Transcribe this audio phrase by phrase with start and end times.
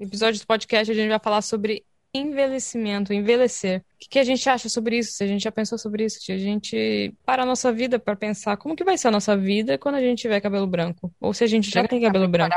[0.00, 3.80] episódio do podcast a gente vai falar sobre envelhecimento, envelhecer.
[3.80, 5.12] O que, que a gente acha sobre isso?
[5.12, 6.20] Se a gente já pensou sobre isso?
[6.20, 9.36] Se a gente para a nossa vida para pensar como que vai ser a nossa
[9.36, 11.12] vida quando a gente tiver cabelo branco?
[11.20, 12.54] Ou se a gente já, já tem cabelo branco?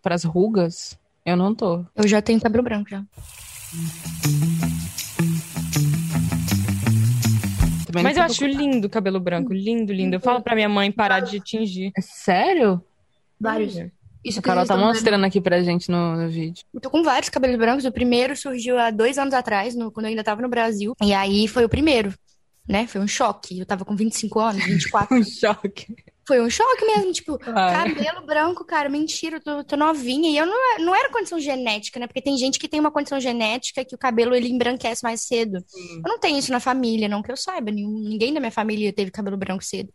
[0.00, 0.98] Para as rugas?
[1.26, 1.84] Eu não tô.
[1.94, 3.04] Eu já tenho cabelo branco já.
[8.02, 10.16] Mas eu acho lindo o cabelo branco, lindo, lindo.
[10.16, 11.92] Eu falo pra minha mãe parar de tingir.
[11.96, 12.82] É sério?
[13.38, 13.76] Vários.
[14.24, 16.64] Isso a Carol tá mostrando aqui pra gente no, no, vídeo.
[16.74, 17.84] Eu tô com vários cabelos brancos.
[17.84, 20.94] O primeiro surgiu há dois anos atrás, no, quando eu ainda tava no Brasil.
[21.02, 22.14] E aí foi o primeiro,
[22.68, 22.86] né?
[22.86, 23.58] Foi um choque.
[23.58, 25.16] Eu tava com 25 anos, 24.
[25.16, 25.96] um choque.
[26.26, 27.94] Foi um choque mesmo, tipo, Ai.
[27.94, 30.30] cabelo branco, cara, mentira, eu tô, tô, novinha.
[30.30, 32.06] E eu não, não era condição genética, né?
[32.06, 35.56] Porque tem gente que tem uma condição genética que o cabelo ele embranquece mais cedo.
[35.56, 37.70] Eu não tenho isso na família, não que eu saiba.
[37.70, 39.92] Ninguém da minha família teve cabelo branco cedo.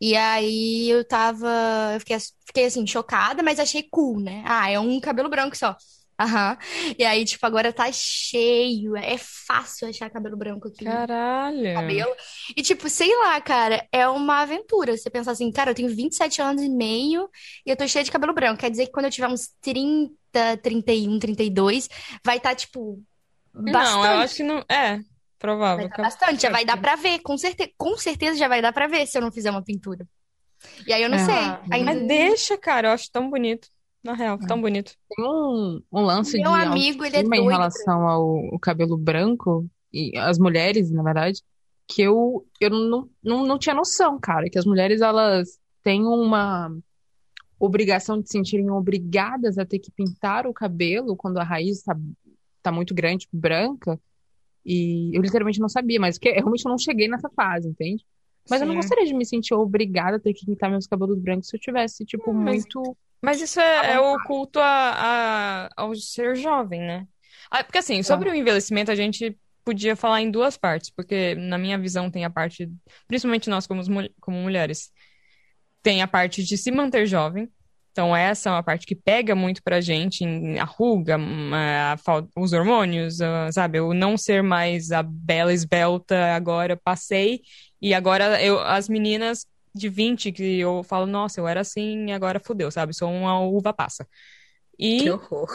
[0.00, 1.48] E aí eu tava.
[1.94, 4.42] Eu fiquei, fiquei assim, chocada, mas achei cool, né?
[4.46, 5.76] Ah, é um cabelo branco só.
[6.18, 6.56] Aham.
[6.98, 8.96] E aí, tipo, agora tá cheio.
[8.96, 10.84] É fácil achar cabelo branco aqui.
[10.84, 11.74] Caralho.
[11.74, 12.14] Cabelo.
[12.56, 14.96] E, tipo, sei lá, cara, é uma aventura.
[14.96, 17.28] Você pensa assim, cara, eu tenho 27 anos e meio
[17.66, 18.60] e eu tô cheia de cabelo branco.
[18.60, 21.88] Quer dizer que quando eu tiver uns 30, 31, 32,
[22.24, 23.02] vai estar, tá, tipo,
[23.52, 23.72] bastante.
[23.72, 24.64] Não, eu acho que não.
[24.70, 25.00] É,
[25.38, 25.86] provável.
[25.88, 26.42] Vai tá bastante.
[26.42, 27.18] Já vai dar pra ver.
[27.20, 27.74] Com, certe...
[27.76, 30.06] com certeza já vai dar pra ver se eu não fizer uma pintura.
[30.86, 31.24] E aí eu não é.
[31.24, 31.34] sei.
[31.70, 31.92] Ainda...
[31.92, 33.68] Mas deixa, cara, eu acho tão bonito.
[34.06, 34.92] Na real, tão bonito.
[35.08, 39.68] Tem um, um lance Meu de amigo, ele é doido em relação ao, cabelo branco,
[39.92, 41.42] e as mulheres, na verdade,
[41.88, 46.72] que eu, eu não, não, não tinha noção, cara, que as mulheres, elas têm uma
[47.58, 51.96] obrigação de se sentirem obrigadas a ter que pintar o cabelo quando a raiz está
[52.62, 53.98] tá muito grande, tipo, branca,
[54.64, 58.06] e eu literalmente não sabia, mas porque realmente eu não cheguei nessa fase, entende?
[58.48, 58.64] Mas Sim.
[58.64, 61.56] eu não gostaria de me sentir obrigada a ter que pintar meus cabelos brancos se
[61.56, 64.92] eu tivesse, tipo, hum, muito mas isso é, é o culto a,
[65.66, 67.06] a, ao ser jovem, né?
[67.50, 68.32] Ah, porque assim, sobre é.
[68.32, 72.30] o envelhecimento, a gente podia falar em duas partes, porque na minha visão tem a
[72.30, 72.70] parte,
[73.08, 73.82] principalmente nós como,
[74.20, 74.92] como mulheres,
[75.82, 77.48] tem a parte de se manter jovem.
[77.96, 81.96] Então, essa é uma parte que pega muito pra gente, em, a ruga, a,
[82.36, 83.80] os hormônios, a, sabe?
[83.80, 87.40] O não ser mais a bela esbelta, agora passei,
[87.80, 92.12] e agora eu, as meninas de 20 que eu falo, nossa, eu era assim e
[92.12, 92.94] agora fudeu, sabe?
[92.94, 94.06] Sou uma uva passa.
[94.78, 95.00] E...
[95.00, 95.48] Que horror.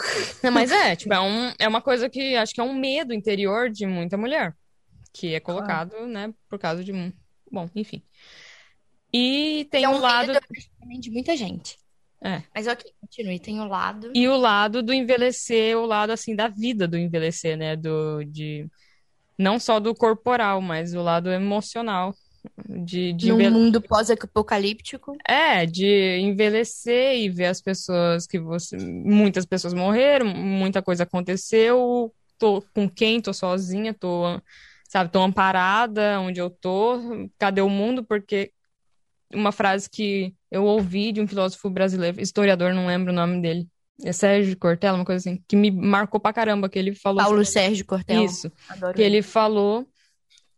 [0.51, 3.69] Mas é, tipo, é, um, é uma coisa que acho que é um medo interior
[3.69, 4.55] de muita mulher.
[5.13, 6.07] Que é colocado, ah.
[6.07, 6.91] né, por causa de.
[7.51, 8.01] Bom, enfim.
[9.13, 10.33] E tem é um o lado.
[10.99, 11.80] De muita gente.
[12.23, 12.43] É.
[12.53, 13.39] Mas ok, continue.
[13.39, 14.11] Tem o lado.
[14.13, 17.75] E o lado do envelhecer, o lado assim da vida do envelhecer, né?
[17.75, 18.67] Do, de...
[19.37, 22.13] Não só do corporal, mas o lado emocional
[22.67, 25.15] de, de Num mundo pós-apocalíptico.
[25.27, 28.77] É, de envelhecer e ver as pessoas que você.
[28.77, 32.13] Muitas pessoas morreram, muita coisa aconteceu.
[32.37, 33.21] Tô com quem?
[33.21, 34.23] Tô sozinha, tô,
[34.89, 37.29] sabe, tô amparada onde eu tô.
[37.37, 38.03] Cadê o mundo?
[38.03, 38.51] Porque
[39.33, 43.67] uma frase que eu ouvi de um filósofo brasileiro, historiador, não lembro o nome dele.
[44.03, 47.23] É Sérgio Cortella, uma coisa assim, que me marcou pra caramba, que ele falou.
[47.23, 48.25] Paulo assim, Sérgio Cortella.
[48.25, 48.51] Isso.
[48.67, 49.17] Adoro que ele.
[49.17, 49.87] ele falou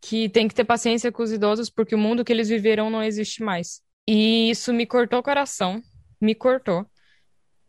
[0.02, 3.04] que tem que ter paciência com os idosos porque o mundo que eles viveram não
[3.04, 3.82] existe mais.
[4.08, 5.82] E isso me cortou o coração,
[6.20, 6.86] me cortou.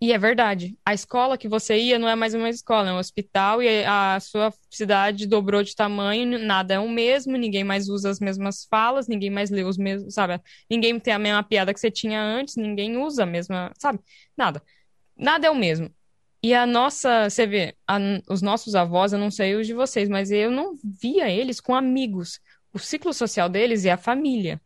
[0.00, 0.76] E é verdade.
[0.84, 4.18] A escola que você ia não é mais uma escola, é um hospital e a
[4.20, 9.08] sua cidade dobrou de tamanho, nada é o mesmo, ninguém mais usa as mesmas falas,
[9.08, 10.40] ninguém mais lê os mesmos, sabe?
[10.68, 14.00] Ninguém tem a mesma piada que você tinha antes, ninguém usa a mesma, sabe?
[14.36, 14.62] Nada.
[15.16, 15.90] Nada é o mesmo.
[16.42, 20.08] E a nossa, você vê, a, os nossos avós, eu não sei os de vocês,
[20.08, 22.38] mas eu não via eles com amigos.
[22.72, 24.60] O ciclo social deles é a família,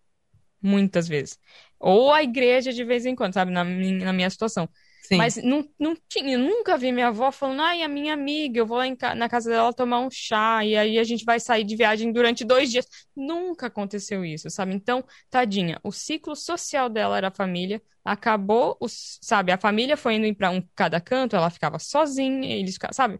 [0.60, 1.38] muitas vezes.
[1.78, 4.68] Ou a igreja de vez em quando, sabe, na, na minha situação.
[5.08, 5.16] Sim.
[5.16, 8.76] Mas não, não tinha, nunca vi minha avó falando, ai, a minha amiga, eu vou
[8.76, 11.74] lá em, na casa dela tomar um chá, e aí a gente vai sair de
[11.76, 12.86] viagem durante dois dias.
[13.16, 14.74] Nunca aconteceu isso, sabe?
[14.74, 19.50] Então, tadinha, o ciclo social dela era a família, acabou, os, sabe?
[19.50, 23.18] A família foi indo para um cada canto, ela ficava sozinha, eles ficavam, sabe?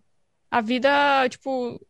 [0.50, 1.80] A vida, tipo,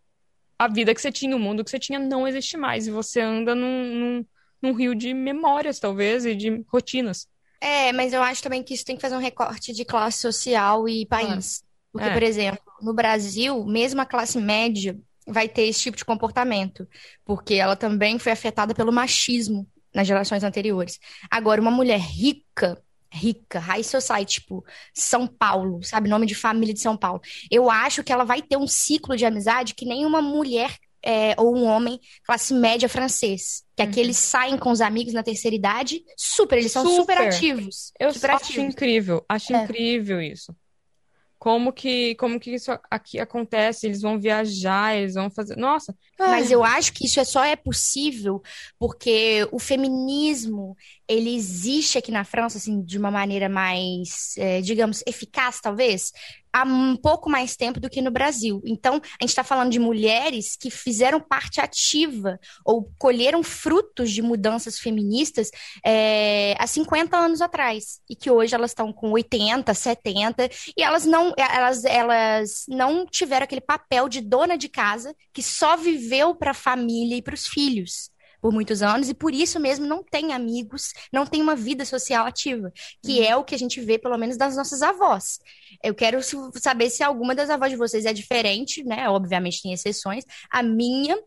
[0.59, 3.21] a vida que você tinha, o mundo que você tinha não existe mais, e você
[3.21, 4.27] anda num, num,
[4.63, 7.29] num rio de memórias, talvez, e de rotinas.
[7.61, 10.89] É, mas eu acho também que isso tem que fazer um recorte de classe social
[10.89, 11.63] e país.
[11.93, 12.13] Porque, é.
[12.13, 14.97] por exemplo, no Brasil, mesmo a classe média
[15.27, 16.89] vai ter esse tipo de comportamento,
[17.25, 20.99] porque ela também foi afetada pelo machismo nas gerações anteriores.
[21.31, 22.81] Agora, uma mulher rica,
[23.13, 24.65] rica, high society, tipo
[24.95, 27.21] São Paulo, sabe, nome de família de São Paulo.
[27.51, 31.57] Eu acho que ela vai ter um ciclo de amizade que nenhuma mulher é, ou
[31.57, 33.63] um homem classe média francês.
[33.77, 33.89] Que uhum.
[33.89, 37.93] aqui eles saem com os amigos na terceira idade, super, eles são super, super ativos.
[37.99, 39.65] Eu super acho incrível, acho é.
[39.65, 40.55] incrível isso.
[41.39, 43.87] como que, como que isso aqui acontece?
[43.87, 45.57] Eles vão viajar, eles vão fazer.
[45.57, 45.97] Nossa.
[46.19, 48.43] Mas eu acho que isso é só é possível
[48.77, 55.03] porque o feminismo ele existe aqui na França assim de uma maneira mais, é, digamos,
[55.07, 56.13] eficaz talvez,
[56.59, 58.61] há um pouco mais tempo do que no Brasil.
[58.65, 64.23] Então, a gente está falando de mulheres que fizeram parte ativa ou colheram frutos de
[64.23, 65.51] mudanças feministas
[65.85, 68.01] é, há 50 anos atrás.
[68.09, 73.45] E que hoje elas estão com 80, 70, e elas não, elas, elas não tiveram
[73.45, 77.47] aquele papel de dona de casa que só viveu para a família e para os
[77.47, 81.85] filhos por muitos anos e por isso mesmo não tem amigos, não tem uma vida
[81.85, 83.25] social ativa, que uhum.
[83.25, 85.39] é o que a gente vê pelo menos das nossas avós.
[85.83, 86.21] Eu quero
[86.55, 89.09] saber se alguma das avós de vocês é diferente, né?
[89.09, 90.25] Obviamente tem exceções.
[90.51, 91.19] A minha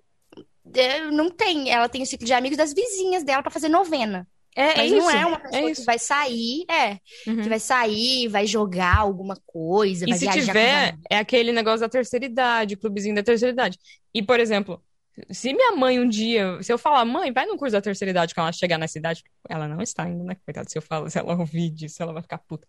[0.76, 4.28] é, não tem, ela tem o ciclo de amigos das vizinhas dela para fazer novena.
[4.56, 7.42] É, Mas é não é uma é pessoa é que vai sair, é, uhum.
[7.42, 11.90] que vai sair, vai jogar alguma coisa, e vai se tiver, é aquele negócio da
[11.90, 13.78] terceira idade, clubezinho da terceira idade.
[14.14, 14.84] E, por exemplo,
[15.30, 18.34] se minha mãe um dia, se eu falar, mãe, vai no curso da terceira idade
[18.34, 20.36] quando ela chegar nessa idade, ela não está ainda, né?
[20.46, 22.68] Coitada, se eu falo, se ela ouvir disso, ela vai ficar puta.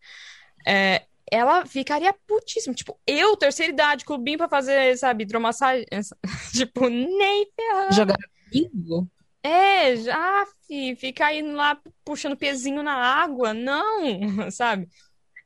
[0.67, 2.75] É, ela ficaria putíssima.
[2.75, 5.87] Tipo, eu, terceira idade, clubinho pra fazer, sabe, hidromassagem.
[6.53, 7.95] tipo, nem ferrando.
[7.95, 8.19] Jogar
[8.51, 9.09] bingo?
[9.43, 13.55] É, já, fi, fica indo lá puxando pezinho na água.
[13.55, 14.03] Não,
[14.51, 14.89] sabe?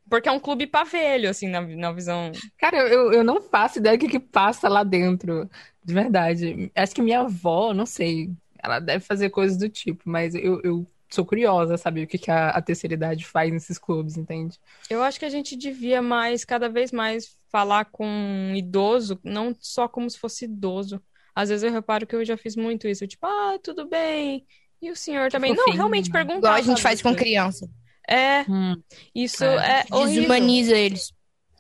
[0.09, 2.31] Porque é um clube pra velho, assim, na, na visão.
[2.59, 5.51] Cara, eu, eu não faço ideia do que, que passa lá dentro.
[5.85, 6.71] De verdade.
[6.75, 8.31] Acho que minha avó, não sei,
[8.63, 12.31] ela deve fazer coisas do tipo, mas eu, eu sou curiosa, sabe, o que, que
[12.31, 14.59] a, a terceira idade faz nesses clubes, entende?
[14.91, 19.55] Eu acho que a gente devia mais, cada vez mais, falar com um idoso, não
[19.59, 21.01] só como se fosse idoso.
[21.35, 24.45] Às vezes eu reparo que eu já fiz muito isso, tipo, ah, tudo bem.
[24.81, 25.55] E o senhor também?
[25.55, 26.39] Não, realmente perguntar.
[26.39, 27.69] Igual a gente faz com criança.
[28.09, 28.81] É, hum.
[29.15, 30.23] isso é, é horrível.
[30.23, 31.13] Desumaniza eles.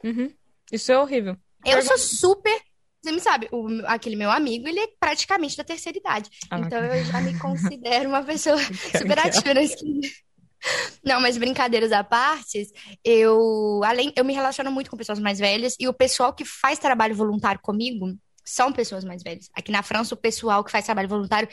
[0.04, 0.32] Uhum.
[0.70, 1.36] Isso é horrível.
[1.64, 2.60] Eu sou super
[3.06, 6.28] você me sabe, o, aquele meu amigo, ele é praticamente da terceira idade.
[6.50, 10.00] Ah, então eu já me considero uma pessoa super ativa na esquina.
[11.04, 12.66] Não, mas brincadeiras à parte,
[13.04, 16.80] eu além eu me relaciono muito com pessoas mais velhas e o pessoal que faz
[16.80, 18.12] trabalho voluntário comigo
[18.44, 19.48] são pessoas mais velhas.
[19.54, 21.48] Aqui na França, o pessoal que faz trabalho voluntário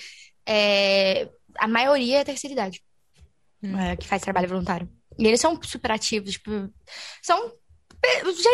[0.48, 2.84] é a maioria é terceira idade.
[3.64, 3.78] Hum.
[3.80, 4.90] É, que faz trabalho voluntário.
[5.18, 6.52] E eles são super ativos, tipo,
[7.22, 7.54] são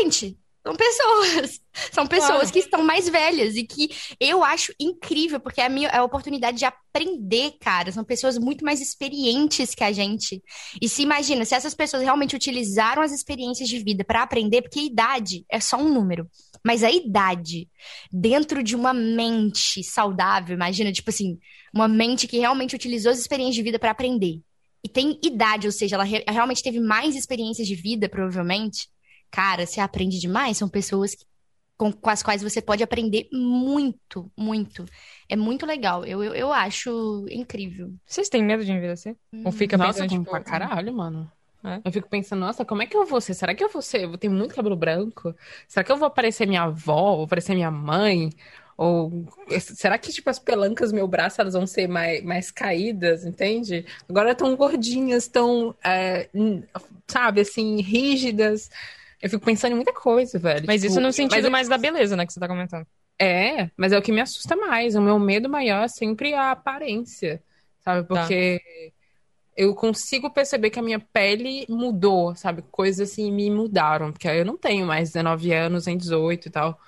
[0.04, 1.60] gente, são pessoas.
[1.94, 2.52] São pessoas claro.
[2.52, 3.90] que estão mais velhas e que
[4.20, 7.90] eu acho incrível, porque é a minha é a oportunidade de aprender, cara.
[7.90, 10.44] São pessoas muito mais experientes que a gente.
[10.82, 14.80] E se imagina, se essas pessoas realmente utilizaram as experiências de vida para aprender, porque
[14.80, 16.28] a idade é só um número.
[16.66, 17.70] Mas a idade,
[18.12, 21.40] dentro de uma mente saudável, imagina, tipo assim,
[21.74, 24.42] uma mente que realmente utilizou as experiências de vida para aprender.
[24.84, 28.88] E tem idade, ou seja, ela re realmente teve mais experiências de vida, provavelmente
[29.32, 30.58] Cara, você aprende demais.
[30.58, 31.26] São pessoas que,
[31.78, 34.86] com, com, as quais você pode aprender muito, muito.
[35.28, 36.06] É muito legal.
[36.06, 37.94] Eu, eu, eu acho incrível.
[38.06, 39.16] Vocês têm medo de envelhecer?
[39.32, 39.44] Hum.
[39.46, 40.30] Ou fica nossa, pensando, tipo...
[40.30, 41.32] pra caralho, mano.
[41.64, 41.82] É.
[41.84, 43.34] Eu fico pensando, nossa, como é que eu vou ser?
[43.34, 44.04] Será que eu vou ser?
[44.04, 45.36] Eu vou ter muito cabelo branco?
[45.68, 47.18] Será que eu vou parecer minha avó?
[47.18, 48.30] Vou parecer minha mãe?
[48.80, 49.26] Ou
[49.60, 53.86] será que, tipo, as pelancas do meu braço elas vão ser mais, mais caídas, entende?
[54.08, 56.30] Agora tão gordinhas, tão, é,
[57.06, 58.72] sabe, assim, rígidas.
[59.22, 60.64] Eu fico pensando em muita coisa, velho.
[60.66, 61.52] Mas tipo, isso no sentido mas...
[61.52, 62.88] mais da beleza, né, que você tá comentando.
[63.20, 64.96] É, mas é o que me assusta mais.
[64.96, 67.44] O meu medo maior é sempre a aparência,
[67.82, 68.08] sabe?
[68.08, 68.16] Tá.
[68.16, 68.94] Porque tá.
[69.58, 72.64] eu consigo perceber que a minha pele mudou, sabe?
[72.72, 74.14] Coisas assim me mudaram.
[74.14, 76.80] Porque eu não tenho mais 19 anos, em 18 e tal.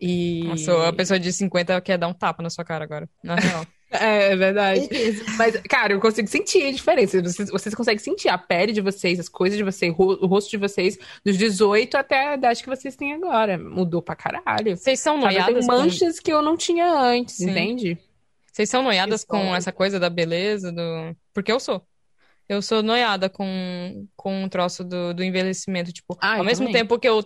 [0.00, 0.44] E.
[0.44, 3.66] Nossa, a pessoa de 50 quer dar um tapa na sua cara agora, na real.
[3.88, 4.88] É, é verdade.
[5.38, 7.22] Mas, cara, eu consigo sentir a diferença.
[7.22, 10.56] Vocês, vocês conseguem sentir a pele de vocês, as coisas de vocês, o rosto de
[10.56, 13.56] vocês, dos 18 até a idade que vocês têm agora.
[13.56, 14.76] Mudou pra caralho.
[14.76, 15.64] Vocês são noiadas?
[15.64, 16.24] Tem manchas com...
[16.24, 17.50] que eu não tinha antes, Sim.
[17.50, 17.98] entende?
[18.52, 21.14] Vocês são noiadas com essa coisa da beleza, do.
[21.32, 21.80] Porque eu sou.
[22.48, 25.92] Eu sou noiada com, com um troço do, do envelhecimento.
[25.92, 26.82] Tipo, ah, ao mesmo também.
[26.82, 27.24] tempo que eu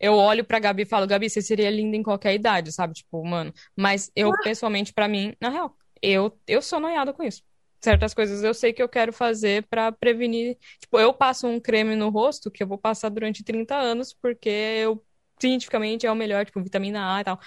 [0.00, 2.94] eu olho pra Gabi e falo, Gabi, você seria linda em qualquer idade, sabe?
[2.94, 3.52] Tipo, mano.
[3.76, 4.38] Mas eu, ah.
[4.42, 7.42] pessoalmente, para mim, na real, eu, eu sou noiada com isso.
[7.80, 10.56] Certas coisas eu sei que eu quero fazer para prevenir.
[10.80, 14.48] Tipo, eu passo um creme no rosto que eu vou passar durante 30 anos, porque
[14.48, 15.04] eu,
[15.40, 17.40] cientificamente, é o melhor, tipo, vitamina A e tal.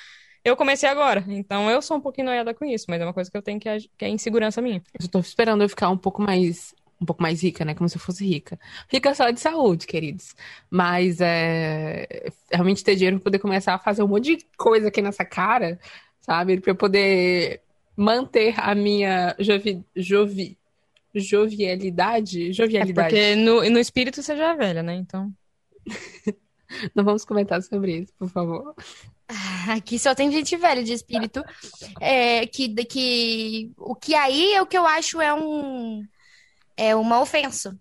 [0.44, 3.30] Eu comecei agora, então eu sou um pouquinho noiada com isso, mas é uma coisa
[3.30, 4.82] que eu tenho que, que é insegurança minha.
[5.00, 7.74] Eu tô esperando eu ficar um pouco mais um pouco mais rica, né?
[7.74, 8.60] Como se eu fosse rica.
[8.88, 10.36] Rica só de saúde, queridos.
[10.70, 15.02] Mas é, realmente ter dinheiro para poder começar a fazer um monte de coisa aqui
[15.02, 15.80] nessa cara,
[16.22, 16.60] sabe?
[16.60, 17.62] Para eu poder
[17.98, 20.58] manter a minha jovi, jovi,
[21.16, 22.54] jovialidade.
[22.54, 23.16] Jovialidade.
[23.16, 24.94] É porque no, no espírito você já é velha, né?
[24.94, 25.34] Então.
[26.96, 28.74] Não vamos comentar sobre isso, por favor.
[29.70, 31.44] Aqui só tem gente velha de espírito.
[32.00, 36.06] É, que, que o que aí é o que eu acho é um
[36.82, 37.78] é uma ofensa.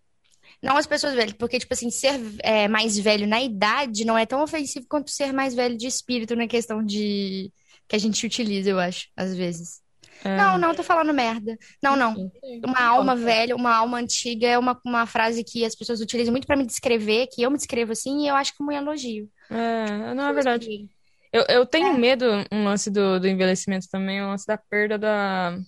[0.62, 4.26] Não as pessoas velhas, porque, tipo assim, ser é, mais velho na idade não é
[4.26, 7.50] tão ofensivo quanto ser mais velho de espírito na questão de
[7.88, 9.80] que a gente utiliza, eu acho, às vezes.
[10.23, 10.37] É.
[10.37, 11.57] Não, não, tô falando merda.
[11.83, 12.30] Não, não.
[12.62, 16.47] Uma alma velha, uma alma antiga é uma, uma frase que as pessoas utilizam muito
[16.47, 19.30] para me descrever, que eu me descrevo assim, e eu acho que é um elogio.
[19.50, 20.90] É, não é verdade.
[21.33, 21.97] Eu, eu tenho é.
[21.97, 25.59] medo, um lance do, do envelhecimento também, um lance da perda da,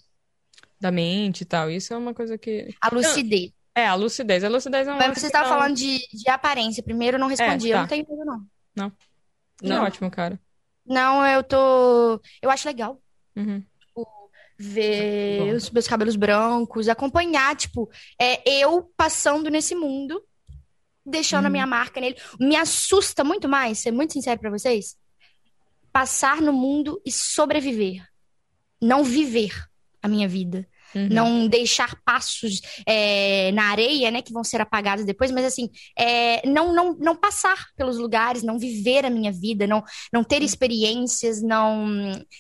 [0.82, 1.70] da mente e tal.
[1.70, 2.74] Isso é uma coisa que.
[2.80, 3.52] A lucidez.
[3.74, 4.44] É, a lucidez.
[4.44, 5.56] A lucidez é um Mas você estava não...
[5.56, 6.82] falando de, de aparência.
[6.82, 7.70] Primeiro eu não respondi.
[7.70, 7.78] É, tá.
[7.78, 8.46] Eu não tenho medo, não.
[8.74, 8.92] Não.
[9.62, 9.84] Não, não.
[9.84, 10.38] ótimo, cara.
[10.84, 12.20] Não, eu tô.
[12.42, 13.00] Eu acho legal.
[13.36, 13.64] Uhum.
[13.78, 14.06] Tipo,
[14.58, 17.88] ver os meus cabelos brancos, acompanhar, tipo,
[18.20, 20.20] é, eu passando nesse mundo,
[21.06, 21.46] deixando uhum.
[21.46, 22.16] a minha marca nele.
[22.40, 24.96] Me assusta muito mais, ser muito sincero para vocês,
[25.92, 28.04] passar no mundo e sobreviver.
[28.80, 29.54] Não viver
[30.02, 30.68] a minha vida.
[30.94, 31.08] Uhum.
[31.10, 35.68] Não deixar passos é, na areia, né, que vão ser apagados depois, mas assim,
[35.98, 39.82] é, não, não, não passar pelos lugares, não viver a minha vida, não,
[40.12, 41.86] não ter experiências, não,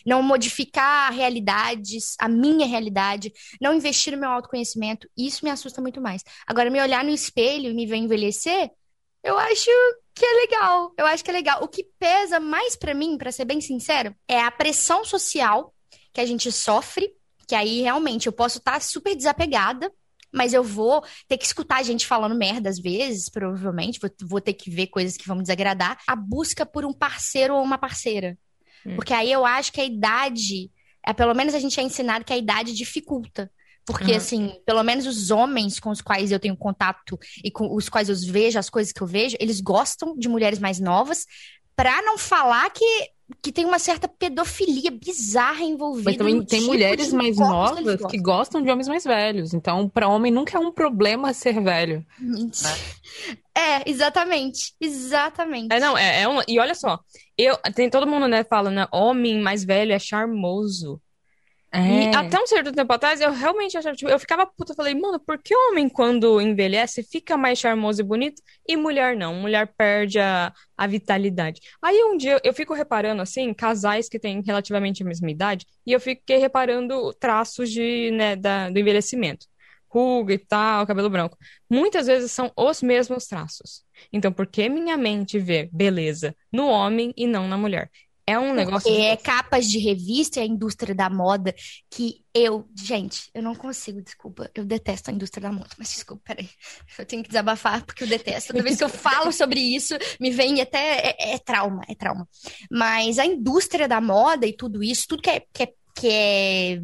[0.06, 6.00] não modificar realidades, a minha realidade, não investir no meu autoconhecimento, isso me assusta muito
[6.00, 6.22] mais.
[6.46, 8.70] Agora, me olhar no espelho e me ver envelhecer,
[9.22, 9.70] eu acho
[10.14, 10.92] que é legal.
[10.98, 11.62] Eu acho que é legal.
[11.62, 15.74] O que pesa mais para mim, para ser bem sincero, é a pressão social
[16.12, 17.10] que a gente sofre
[17.52, 19.92] que aí realmente eu posso estar tá super desapegada,
[20.32, 24.40] mas eu vou ter que escutar a gente falando merda às vezes, provavelmente, vou, vou
[24.40, 25.98] ter que ver coisas que vão me desagradar.
[26.08, 28.38] A busca por um parceiro ou uma parceira.
[28.86, 28.96] Hum.
[28.96, 30.70] Porque aí eu acho que a idade,
[31.06, 33.52] é, pelo menos a gente é ensinado que a idade dificulta.
[33.84, 34.16] Porque, uhum.
[34.16, 38.08] assim, pelo menos os homens com os quais eu tenho contato e com os quais
[38.08, 41.26] eu vejo as coisas que eu vejo, eles gostam de mulheres mais novas,
[41.76, 43.10] pra não falar que
[43.42, 46.10] que tem uma certa pedofilia bizarra envolvida.
[46.10, 49.52] Mas também tem tipo mulheres mais novas que gostam de homens mais velhos.
[49.52, 52.06] Então, para homem nunca é um problema ser velho.
[52.20, 52.50] Né?
[53.52, 54.74] É, exatamente.
[54.80, 55.74] Exatamente.
[55.74, 57.00] É, não, é, é um, e olha só,
[57.36, 61.00] eu tem todo mundo, né, falando, né, homem mais velho é charmoso.
[61.74, 62.10] É.
[62.12, 65.18] E até um certo tempo atrás, eu realmente achava, tipo, eu ficava puta, falei, mano,
[65.18, 69.34] por que homem, quando envelhece, fica mais charmoso e bonito, e mulher não?
[69.36, 71.62] Mulher perde a, a vitalidade.
[71.80, 75.92] Aí um dia eu fico reparando, assim, casais que têm relativamente a mesma idade, e
[75.92, 79.46] eu fiquei reparando traços de, né, da, do envelhecimento.
[79.88, 81.38] Ruga e tal, cabelo branco.
[81.70, 83.82] Muitas vezes são os mesmos traços.
[84.12, 87.90] Então, por que minha mente vê beleza no homem e não na mulher?
[88.26, 88.88] É um negócio.
[88.92, 89.22] É de...
[89.22, 91.54] capas de revista e a indústria da moda
[91.90, 92.68] que eu.
[92.76, 94.50] Gente, eu não consigo, desculpa.
[94.54, 96.48] Eu detesto a indústria da moda, mas desculpa, peraí.
[96.98, 98.52] Eu tenho que desabafar porque eu detesto.
[98.52, 101.14] Toda vez que eu falo sobre isso, me vem até.
[101.18, 102.28] É, é trauma, é trauma.
[102.70, 106.80] Mas a indústria da moda e tudo isso, tudo que é, que é que é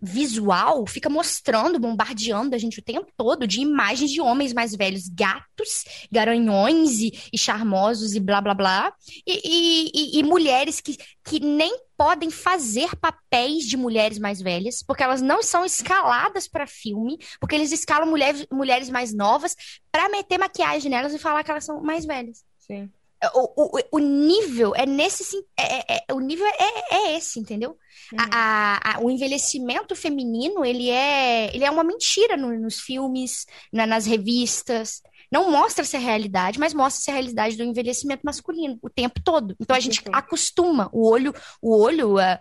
[0.00, 5.08] visual, fica mostrando, bombardeando a gente o tempo todo de imagens de homens mais velhos,
[5.08, 8.92] gatos, garanhões e, e charmosos e blá blá blá,
[9.26, 15.02] e, e, e, mulheres que, que nem podem fazer papéis de mulheres mais velhas, porque
[15.02, 19.56] elas não são escaladas para filme, porque eles escalam mulheres, mulheres mais novas
[19.90, 22.44] para meter maquiagem nelas e falar que elas são mais velhas.
[22.58, 22.90] Sim.
[23.34, 25.24] O, o, o nível é nesse.
[25.56, 27.70] É, é, é, o nível é, é esse, entendeu?
[28.12, 28.18] Uhum.
[28.32, 33.86] A, a, o envelhecimento feminino, ele é, ele é uma mentira no, nos filmes, na,
[33.86, 35.02] nas revistas.
[35.30, 39.56] Não mostra-se a realidade, mas mostra-se a realidade do envelhecimento masculino o tempo todo.
[39.60, 40.88] Então a gente acostuma.
[40.92, 42.40] O olho, o olho, a,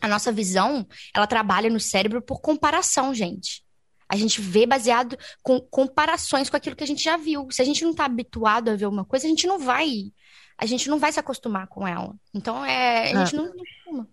[0.00, 3.62] a nossa visão, ela trabalha no cérebro por comparação, gente.
[4.10, 7.46] A gente vê baseado com comparações com aquilo que a gente já viu.
[7.48, 10.12] Se a gente não está habituado a ver uma coisa, a gente não vai.
[10.58, 12.12] A gente não vai se acostumar com ela.
[12.34, 13.12] Então é.
[13.12, 13.42] A gente ah.
[13.42, 14.06] não,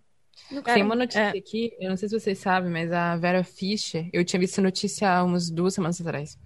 [0.52, 1.38] não Tem uma notícia é.
[1.38, 5.12] aqui, eu não sei se vocês sabem, mas a Vera Fischer, eu tinha visto notícia
[5.12, 6.38] há umas duas semanas atrás.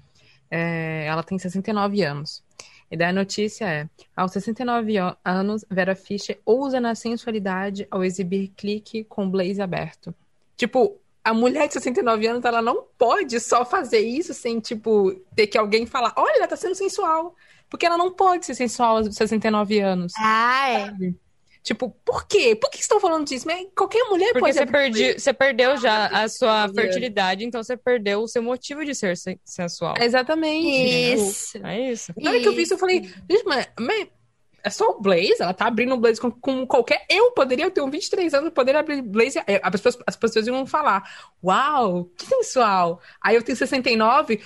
[0.49, 2.41] É, ela tem 69 anos.
[2.89, 8.53] E daí a notícia é: aos 69 anos, Vera Fischer ousa na sensualidade ao exibir
[8.55, 10.15] clique com blaze aberto.
[10.55, 15.47] Tipo, a mulher de 69 anos, ela não pode só fazer isso sem, tipo, ter
[15.47, 17.35] que alguém falar, olha, ela tá sendo sensual.
[17.69, 20.11] Porque ela não pode ser sensual aos 69 anos.
[20.17, 21.13] Ah, é.
[21.63, 22.55] Tipo, por quê?
[22.55, 23.45] Por que estão falando disso?
[23.45, 24.57] Mas qualquer mulher Porque pode...
[24.57, 28.83] Porque você, perdi, você perdeu já a sua fertilidade, então você perdeu o seu motivo
[28.83, 29.93] de ser sensual.
[29.99, 31.13] Exatamente.
[31.13, 31.65] Isso.
[31.65, 32.13] É isso.
[32.17, 33.09] Na hora que eu vi isso, eu falei,
[33.45, 34.07] mas, mas
[34.63, 37.05] é só o Blaze, ela tá abrindo um Blaze com, com, qualquer.
[37.09, 39.39] Eu poderia ter um 23 anos, poderia abrir Blaze.
[39.47, 41.03] É, as pessoas, as pessoas iam falar:
[41.43, 43.01] Uau, que sensual.
[43.21, 44.41] Aí eu tenho 69.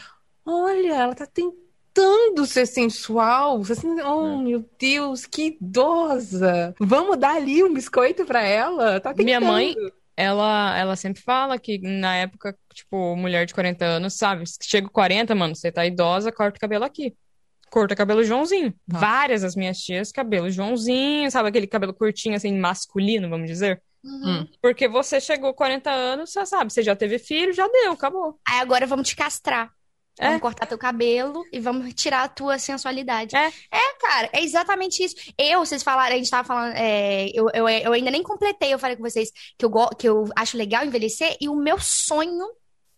[0.45, 3.61] Olha, ela tá tentando ser sensual.
[3.61, 6.73] Assim, oh, meu Deus, que idosa.
[6.79, 8.99] Vamos dar ali um biscoito pra ela?
[8.99, 9.25] Tá tentando.
[9.25, 9.75] Minha mãe,
[10.15, 14.45] ela, ela sempre fala que na época, tipo, mulher de 40 anos, sabe?
[14.61, 17.15] Chega 40, mano, você tá idosa, corta o cabelo aqui.
[17.75, 18.73] Corta cabelo Joãozinho.
[18.87, 19.05] Nossa.
[19.05, 21.49] Várias das minhas tias, cabelo Joãozinho, sabe?
[21.49, 23.83] Aquele cabelo curtinho, assim, masculino, vamos dizer.
[24.01, 24.47] Uhum.
[24.61, 28.39] Porque você chegou 40 anos, você sabe, você já teve filho, já deu, acabou.
[28.47, 29.69] Aí agora vamos te castrar.
[30.17, 30.27] É.
[30.27, 33.35] Vamos cortar teu cabelo e vamos tirar a tua sensualidade.
[33.35, 33.47] É.
[33.69, 35.15] É, cara, é exatamente isso.
[35.37, 38.79] Eu, vocês falaram, a gente tava falando, é, eu, eu, eu ainda nem completei, eu
[38.79, 42.47] falei com vocês que eu, que eu acho legal envelhecer e o meu sonho,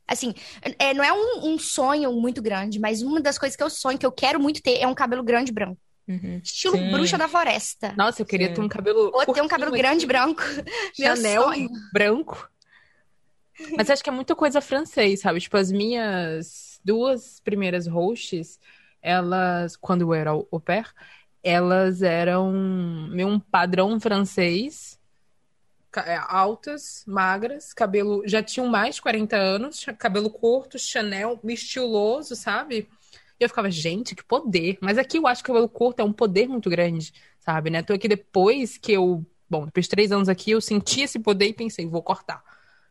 [0.07, 0.33] assim,
[0.79, 3.97] é, não é um, um sonho muito grande, mas uma das coisas que eu sonho,
[3.97, 5.79] que eu quero muito ter, é um cabelo grande branco.
[6.07, 6.39] Uhum.
[6.41, 6.89] Estilo Sim.
[6.91, 7.93] bruxa da floresta.
[7.97, 8.53] Nossa, eu queria Sim.
[8.53, 9.11] ter um cabelo.
[9.13, 10.41] Ou ter um cabelo grande branco.
[10.97, 11.69] Meu Chanel sonho.
[11.91, 12.49] branco.
[13.75, 15.39] Mas acho que é muita coisa francês, sabe?
[15.41, 18.59] Tipo, as minhas duas primeiras hosts,
[19.01, 20.93] elas, quando eu era au pair,
[21.43, 22.51] elas eram
[23.11, 24.96] meio um padrão francês.
[26.05, 28.23] É, Altas, magras, cabelo.
[28.25, 32.87] Já tinham mais de 40 anos, cabelo curto, Chanel, estiloso, sabe?
[33.39, 34.77] E eu ficava, gente, que poder.
[34.81, 37.81] Mas aqui eu acho que o cabelo curto é um poder muito grande, sabe, né?
[37.83, 39.25] Tô aqui depois que eu.
[39.49, 42.43] Bom, depois de três anos aqui, eu senti esse poder e pensei, vou cortar.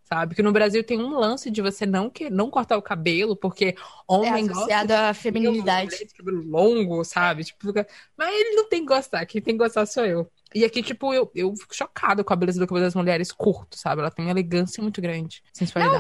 [0.04, 0.34] Sabe?
[0.36, 3.74] Que no Brasil tem um lance de você não, que, não cortar o cabelo, porque
[3.76, 5.90] É homem gosta associado de à cabelo, feminilidade.
[5.98, 7.44] de cabelo longo, sabe?
[7.44, 7.72] Tipo,
[8.16, 10.30] mas ele não tem que gostar, quem tem que gostar sou eu.
[10.54, 13.76] E aqui, tipo, eu, eu fico chocada com a beleza do cabelo das mulheres curto,
[13.76, 14.00] sabe?
[14.00, 15.42] Ela tem uma elegância muito grande,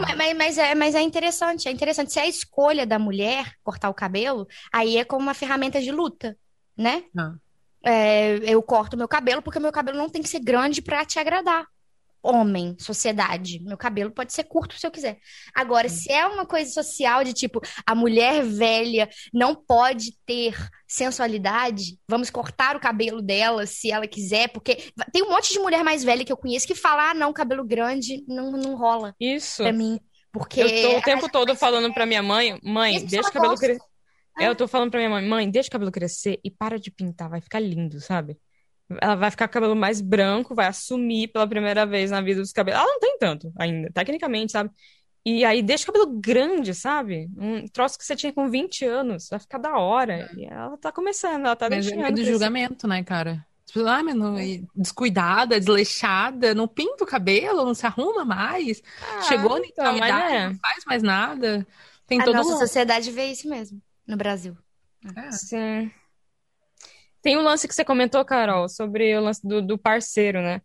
[0.08, 2.12] Não, mas, mas- é, mas é interessante, é interessante.
[2.12, 5.90] Se é a escolha da mulher cortar o cabelo, aí é como uma ferramenta de
[5.90, 6.36] luta,
[6.76, 7.04] né?
[7.18, 7.34] Ah.
[7.84, 11.18] É, eu corto meu cabelo porque meu cabelo não tem que ser grande pra te
[11.18, 11.66] agradar.
[12.26, 13.60] Homem, sociedade.
[13.62, 15.18] Meu cabelo pode ser curto se eu quiser.
[15.54, 20.56] Agora, se é uma coisa social de tipo, a mulher velha não pode ter
[20.88, 25.82] sensualidade, vamos cortar o cabelo dela se ela quiser, porque tem um monte de mulher
[25.84, 29.62] mais velha que eu conheço que fala: ah, não, cabelo grande não, não rola Isso.
[29.62, 30.00] pra mim.
[30.32, 33.80] Porque Eu tô o tempo todo falando pra minha mãe, mãe, deixa o cabelo crescer.
[34.38, 34.48] É.
[34.48, 37.30] Eu tô falando pra minha mãe, mãe, deixa o cabelo crescer e para de pintar,
[37.30, 38.36] vai ficar lindo, sabe?
[39.00, 42.40] Ela vai ficar com o cabelo mais branco, vai assumir pela primeira vez na vida
[42.40, 42.80] dos cabelos.
[42.80, 44.70] Ela não tem tanto ainda, tecnicamente, sabe?
[45.24, 47.28] E aí deixa o cabelo grande, sabe?
[47.36, 50.30] Um troço que você tinha com 20 anos, vai ficar da hora.
[50.36, 52.30] E ela tá começando, ela tá Mas é deixando medo do crescer.
[52.30, 53.44] julgamento, né, cara?
[53.66, 58.80] Tipo, ah, mas não, e descuidada, desleixada, não pinta o cabelo, não se arruma mais.
[59.02, 60.48] Ah, Chegou na então, idade, é.
[60.50, 61.66] não faz mais nada.
[62.06, 62.58] Tem a todo nossa um...
[62.58, 64.56] sociedade vê isso mesmo no Brasil.
[65.16, 65.32] É.
[65.32, 65.90] Sim.
[67.22, 70.60] Tem um lance que você comentou, Carol, sobre o lance do, do parceiro, né?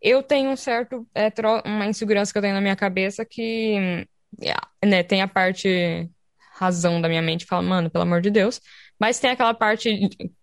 [0.00, 1.32] Eu tenho um certo, é,
[1.64, 4.06] uma insegurança que eu tenho na minha cabeça que,
[4.42, 6.08] é, né, tem a parte
[6.52, 8.60] razão da minha mente fala, mano, pelo amor de Deus,
[8.98, 9.90] mas tem aquela parte,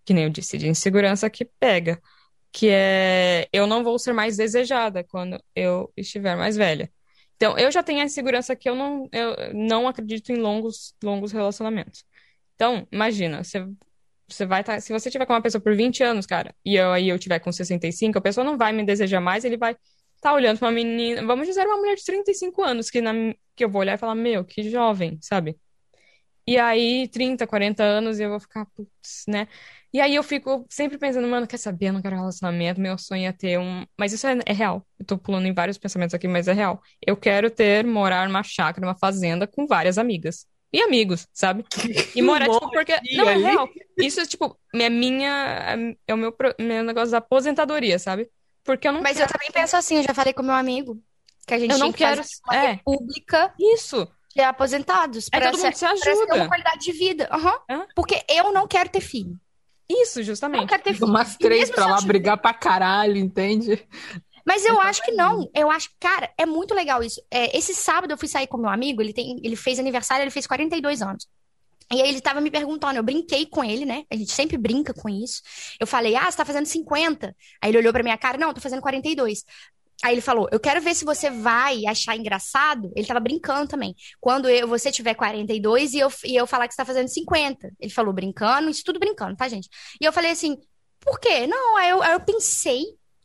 [0.05, 1.99] que nem eu disse, de insegurança que pega,
[2.51, 6.91] que é eu não vou ser mais desejada quando eu estiver mais velha.
[7.35, 11.31] Então, eu já tenho a insegurança que eu não, eu não acredito em longos, longos
[11.31, 12.05] relacionamentos.
[12.55, 13.67] Então, imagina, você,
[14.33, 14.79] você vai estar.
[14.81, 17.39] se você tiver com uma pessoa por 20 anos, cara, e eu, aí eu tiver
[17.39, 19.75] com 65, a pessoa não vai me desejar mais, ele vai
[20.15, 23.13] estar olhando pra uma menina, vamos dizer, uma mulher de 35 anos, que, na,
[23.55, 25.57] que eu vou olhar e falar, meu, que jovem, sabe?
[26.45, 29.47] E aí, 30, 40 anos, eu vou ficar, putz, né?
[29.93, 31.87] E aí eu fico sempre pensando, mano, quer saber?
[31.89, 33.85] Eu não quero relacionamento, meu sonho é ter um.
[33.97, 34.85] Mas isso é, é real.
[34.99, 36.81] Eu tô pulando em vários pensamentos aqui, mas é real.
[37.05, 40.47] Eu quero ter, morar numa chácara, numa fazenda com várias amigas.
[40.73, 41.63] E amigos, sabe?
[42.15, 42.99] E morar, tipo, porque.
[43.15, 43.69] Não, é real.
[43.97, 45.95] Isso é, tipo, é minha.
[46.07, 48.29] É o meu, meu negócio da aposentadoria, sabe?
[48.63, 50.99] Porque eu não Mas eu também penso assim, eu já falei com meu amigo
[51.45, 52.21] que a gente Eu não que quero.
[52.47, 54.07] uma É, república isso.
[54.33, 56.47] de aposentados para todo mundo se para ter uma ajuda.
[56.47, 57.27] qualidade de vida.
[57.31, 57.59] Aham.
[57.69, 57.85] Hã?
[57.95, 59.37] Porque eu não quero ter filho.
[59.89, 60.69] Isso, Eu não justamente.
[60.69, 61.05] quero ter filho.
[61.07, 63.85] Umas três pra eu lá brigar pra caralho, entende?
[64.45, 65.49] Mas eu acho que não.
[65.53, 67.21] Eu acho, cara, é muito legal isso.
[67.31, 70.31] É, esse sábado eu fui sair com meu amigo, ele tem, ele fez aniversário, ele
[70.31, 71.27] fez 42 anos.
[71.91, 74.03] E aí ele tava me perguntando, eu brinquei com ele, né?
[74.09, 75.41] A gente sempre brinca com isso.
[75.79, 77.35] Eu falei, ah, você tá fazendo 50.
[77.61, 79.43] Aí ele olhou pra minha cara, não, eu tô fazendo 42.
[80.03, 82.91] Aí ele falou, eu quero ver se você vai achar engraçado.
[82.95, 83.95] Ele tava brincando também.
[84.19, 87.71] Quando eu, você tiver 42 e eu, e eu falar que você tá fazendo 50.
[87.79, 89.69] Ele falou brincando, isso tudo brincando, tá, gente?
[90.01, 90.57] E eu falei assim,
[90.99, 91.47] por quê?
[91.47, 92.83] Não, aí eu, aí eu pensei,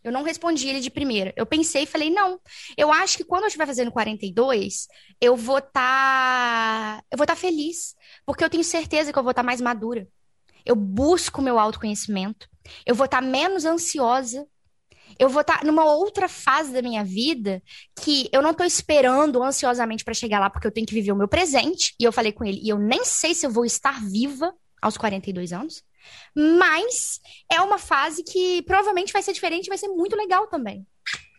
[0.08, 1.32] eu não respondi ele de primeira.
[1.36, 2.40] Eu pensei e falei, não,
[2.76, 4.88] eu acho que quando eu estiver fazendo 42,
[5.20, 7.02] eu vou estar.
[7.10, 7.94] eu vou estar feliz.
[8.26, 10.08] Porque eu tenho certeza que eu vou estar mais madura.
[10.64, 12.48] Eu busco meu autoconhecimento.
[12.84, 14.46] Eu vou estar menos ansiosa.
[15.18, 17.62] Eu vou estar numa outra fase da minha vida
[18.02, 21.16] que eu não tô esperando ansiosamente para chegar lá, porque eu tenho que viver o
[21.16, 21.94] meu presente.
[21.98, 24.96] E eu falei com ele, e eu nem sei se eu vou estar viva aos
[24.96, 25.82] 42 anos.
[26.34, 30.86] Mas é uma fase que provavelmente vai ser diferente vai ser muito legal também.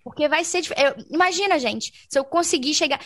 [0.03, 0.63] Porque vai ser.
[0.77, 2.99] Eu, imagina, gente, se eu conseguir chegar.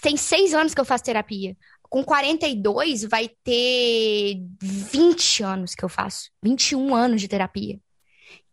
[0.00, 1.56] Tem seis anos que eu faço terapia.
[1.82, 6.30] Com 42, vai ter 20 anos que eu faço.
[6.42, 7.80] 21 anos de terapia.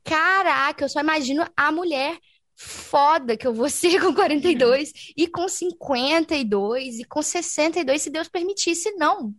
[0.04, 2.18] Caraca, eu só imagino a mulher
[2.58, 4.94] foda que eu vou ser com 42 uhum.
[5.16, 9.34] e com 52 e com 62, se Deus permitisse, não.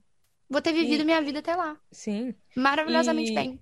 [0.48, 1.04] Vou ter vivido e...
[1.04, 1.76] minha vida até lá.
[1.90, 2.34] Sim.
[2.56, 3.34] Maravilhosamente e...
[3.34, 3.61] bem.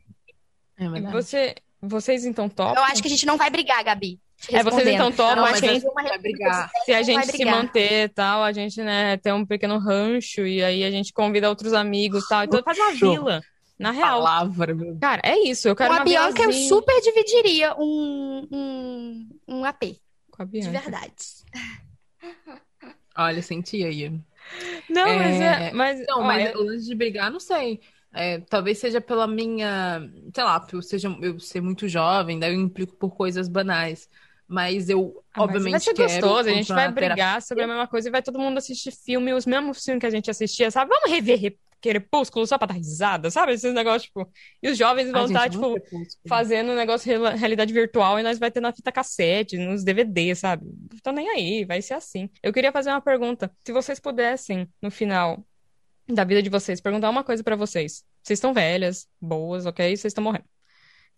[0.79, 2.77] É você, vocês então topam?
[2.77, 4.20] Eu acho que a gente não vai brigar, Gabi.
[4.53, 6.70] É, vocês então topam, mas a gente vai brigar.
[6.85, 10.62] Se a gente se manter e tal, a gente, né, tem um pequeno rancho e
[10.62, 12.44] aí a gente convida outros amigos e tal.
[12.44, 13.40] Então faz uma vila.
[13.79, 14.22] Na real.
[14.22, 14.96] Palavra, meu.
[14.99, 15.68] Cara, é isso.
[15.68, 19.96] Eu quero com uma a Bianca eu super dividiria um, um, um AP.
[20.31, 20.70] Com a Bianca.
[20.70, 21.14] De verdade.
[23.16, 24.18] Olha, senti aí.
[24.89, 25.17] Não, é...
[25.19, 25.73] mas é.
[25.73, 26.69] Mas, não, mas eu...
[26.69, 27.81] antes de brigar, não sei.
[28.13, 30.01] É, talvez seja pela minha.
[30.35, 34.09] Sei lá, eu, seja, eu ser muito jovem, daí eu implico por coisas banais.
[34.49, 36.49] Mas eu, ah, obviamente, mas vai ser gostoso.
[36.49, 37.41] A gente vai brigar terapia.
[37.41, 40.11] sobre a mesma coisa e vai todo mundo assistir filme, os mesmos filmes que a
[40.11, 40.91] gente assistia, sabe?
[40.91, 43.53] Vamos rever Crepúsculo só pra dar risada, sabe?
[43.53, 44.29] Esses negócios, tipo.
[44.63, 45.75] E os jovens vão estar, tipo,
[46.29, 50.35] fazendo um negócio de realidade virtual e nós vai ter na fita cassete, nos DVD,
[50.35, 50.67] sabe?
[51.03, 52.31] Tô nem aí, vai ser assim.
[52.43, 53.51] Eu queria fazer uma pergunta.
[53.65, 55.45] Se vocês pudessem, no final
[56.09, 58.05] da vida de vocês, perguntar uma coisa para vocês.
[58.23, 59.97] Vocês estão velhas, boas, ok?
[59.97, 60.45] Vocês estão morrendo.
[60.45, 60.49] O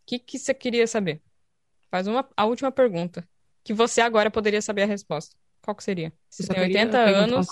[0.07, 1.23] que, que você queria saber?
[1.91, 3.27] Faz uma, a última pergunta.
[3.65, 5.37] Que você agora poderia saber a resposta.
[5.63, 6.13] Qual que seria?
[6.31, 7.49] Você tem 80 anos.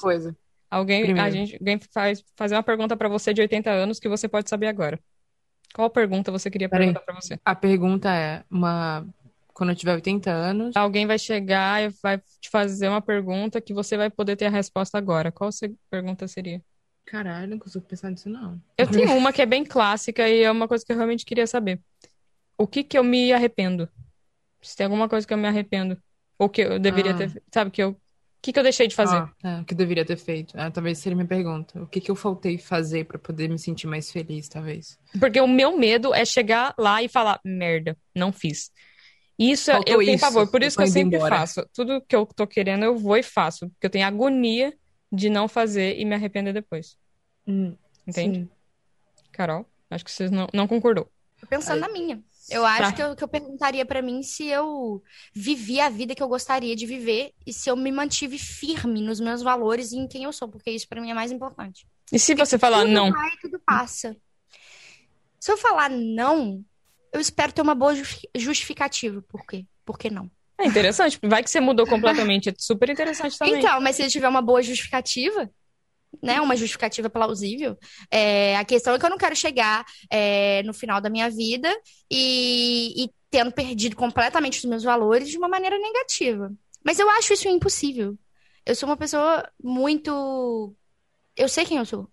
[0.71, 4.29] Alguém, a gente, alguém faz fazer uma pergunta para você de 80 anos que você
[4.29, 4.99] pode saber agora.
[5.75, 6.87] Qual pergunta você queria Peraí.
[6.87, 7.39] perguntar para você?
[7.45, 9.07] A pergunta é uma
[9.53, 10.77] quando eu tiver 80 anos.
[10.77, 14.51] Alguém vai chegar e vai te fazer uma pergunta que você vai poder ter a
[14.51, 15.33] resposta agora.
[15.33, 15.49] Qual
[15.91, 16.63] pergunta seria?
[17.07, 18.61] Caralho, não consigo pensar nisso, não.
[18.77, 21.47] Eu tenho uma que é bem clássica e é uma coisa que eu realmente queria
[21.47, 21.81] saber.
[22.59, 23.89] O que que eu me arrependo?
[24.67, 25.97] Se tem alguma coisa que eu me arrependo.
[26.39, 27.17] Ou que eu deveria ah.
[27.17, 27.43] ter.
[27.53, 27.97] Sabe, que eu
[28.47, 29.17] que, que eu deixei de fazer?
[29.17, 30.57] Ah, é, o que deveria ter feito.
[30.57, 31.83] É, talvez seria minha pergunta.
[31.83, 34.97] O que, que eu faltei fazer para poder me sentir mais feliz, talvez?
[35.19, 38.71] Porque o meu medo é chegar lá e falar, merda, não fiz.
[39.37, 41.39] Isso Faltou eu tenho favor, por isso que eu sempre embora.
[41.39, 41.69] faço.
[41.75, 43.69] Tudo que eu tô querendo, eu vou e faço.
[43.71, 44.73] Porque eu tenho agonia
[45.11, 46.97] de não fazer e me arrepender depois.
[47.49, 47.75] Hum,
[48.07, 48.39] Entende?
[48.39, 48.49] Sim.
[49.33, 51.11] Carol, acho que vocês não, não concordou.
[51.41, 51.89] Tô pensando Aí.
[51.89, 52.23] na minha.
[52.49, 55.03] Eu acho que, eu, que eu perguntaria para mim se eu
[55.35, 59.19] vivi a vida que eu gostaria de viver e se eu me mantive firme nos
[59.19, 61.87] meus valores e em quem eu sou, porque isso para mim é mais importante.
[62.13, 63.11] E se você falar tudo não?
[63.11, 64.17] Vai, tudo passa.
[65.41, 66.65] Se eu falar não,
[67.13, 67.95] eu espero ter uma boa
[68.37, 69.23] justificativa.
[69.23, 69.67] Por quê?
[69.85, 70.31] Por que não?
[70.59, 71.19] É interessante.
[71.23, 72.49] Vai que você mudou completamente.
[72.49, 73.59] É super interessante também.
[73.59, 75.51] Então, mas se tiver uma boa justificativa,
[76.23, 77.77] né, uma justificativa plausível.
[78.11, 81.73] É, a questão é que eu não quero chegar é, no final da minha vida
[82.11, 86.53] e, e tendo perdido completamente os meus valores de uma maneira negativa.
[86.85, 88.17] Mas eu acho isso impossível.
[88.65, 90.75] Eu sou uma pessoa muito.
[91.37, 92.11] Eu sei quem eu sou.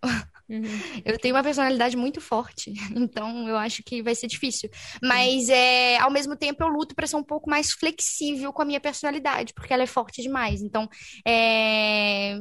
[0.50, 0.64] Uhum.
[1.06, 4.70] Eu tenho uma personalidade muito forte, então eu acho que vai ser difícil.
[5.02, 8.66] Mas é, ao mesmo tempo eu luto para ser um pouco mais flexível com a
[8.66, 10.62] minha personalidade, porque ela é forte demais.
[10.62, 10.88] Então,
[11.26, 12.38] é,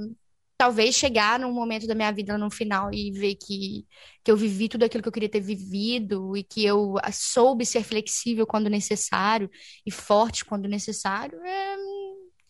[0.62, 3.84] talvez chegar num momento da minha vida no final e ver que,
[4.22, 7.82] que eu vivi tudo aquilo que eu queria ter vivido e que eu soube ser
[7.82, 9.50] flexível quando necessário
[9.84, 11.74] e forte quando necessário, é,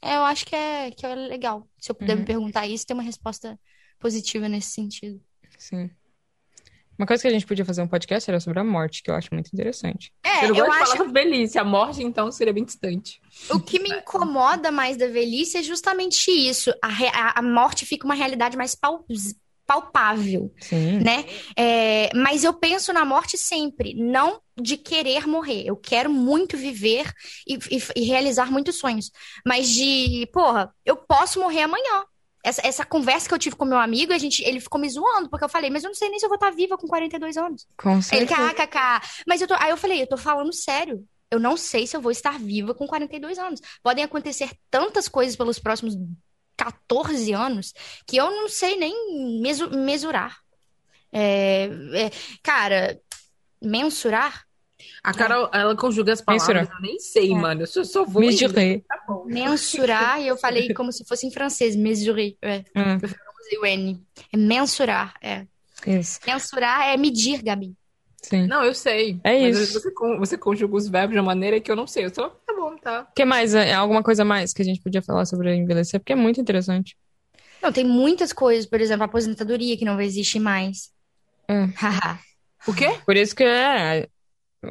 [0.03, 1.67] é, eu acho que é, que é legal.
[1.79, 2.21] Se eu puder uhum.
[2.21, 3.59] me perguntar isso, ter uma resposta
[3.99, 5.19] positiva nesse sentido.
[5.57, 5.91] Sim.
[6.99, 9.15] Uma coisa que a gente podia fazer um podcast era sobre a morte, que eu
[9.15, 10.13] acho muito interessante.
[10.23, 10.97] É, eu não gosto eu de acho...
[10.97, 11.59] falar velhice.
[11.59, 13.21] A morte, então, seria bem distante.
[13.51, 16.73] O que me incomoda mais da velhice é justamente isso.
[16.83, 17.07] A, re...
[17.13, 19.05] a morte fica uma realidade mais pal...
[19.67, 20.99] palpável, Sim.
[21.01, 21.25] né?
[21.57, 22.11] É...
[22.15, 25.65] Mas eu penso na morte sempre, não de querer morrer.
[25.67, 27.11] Eu quero muito viver
[27.49, 29.11] e, e, e realizar muitos sonhos.
[29.47, 32.05] Mas de, porra, eu posso morrer amanhã
[32.43, 35.31] essa, essa conversa que eu tive com meu amigo, a gente, ele ficou me zoando,
[35.31, 37.37] porque eu falei, mas eu não sei nem se eu vou estar viva com 42
[37.37, 37.67] anos.
[37.77, 38.35] Com certeza.
[38.35, 38.79] Ele, kkk.
[39.27, 41.07] Mas eu tô, aí eu falei, eu tô falando sério.
[41.31, 43.61] Eu não sei se eu vou estar viva com 42 anos.
[43.83, 45.97] Podem acontecer tantas coisas pelos próximos
[46.57, 47.73] 14 anos
[48.07, 50.37] que eu não sei nem mesu mesurar.
[51.11, 52.11] É, é,
[52.43, 53.01] cara,
[53.63, 54.45] mensurar
[55.05, 55.61] a Carol, é.
[55.61, 56.77] ela conjuga as palavras, Mensurar.
[56.77, 57.35] eu nem sei, é.
[57.35, 57.63] mano.
[57.63, 58.23] Eu só, só vou.
[58.23, 58.83] Mesurer.
[58.87, 62.37] Tá mensurar, e eu falei como se fosse em francês, mesurer.
[62.41, 62.59] É.
[62.77, 62.99] Hum.
[63.03, 63.09] Eu
[63.41, 64.01] usei o N.
[64.33, 65.47] É mensurar, é.
[65.87, 66.21] Isso.
[66.25, 67.75] Mensurar é medir, Gabi.
[68.23, 68.47] Sim.
[68.47, 69.19] Não, eu sei.
[69.25, 69.81] É isso.
[69.81, 72.05] Você, você conjuga os verbos de uma maneira que eu não sei.
[72.05, 73.09] Eu só, tá bom, tá.
[73.11, 73.53] O que mais?
[73.53, 75.99] É, alguma coisa mais que a gente podia falar sobre envelhecer?
[75.99, 76.97] Porque é muito interessante.
[77.61, 78.65] Não, tem muitas coisas.
[78.65, 80.93] Por exemplo, a aposentadoria que não existe mais.
[81.49, 81.65] É.
[82.65, 82.97] O quê?
[83.05, 84.09] Por isso que é.